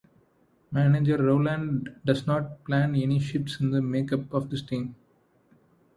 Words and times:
Manager 0.71 1.17
Rowland 1.23 1.95
does 2.03 2.25
not 2.25 2.63
plan 2.63 2.95
any 2.95 3.19
shifts 3.19 3.59
in 3.59 3.69
the 3.69 3.83
makeup 3.83 4.33
of 4.33 4.49
his 4.49 4.63
team. 4.63 4.95